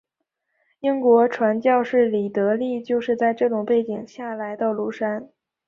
[0.79, 5.29] 英国传教士李德立就是在这种背景下来到庐山。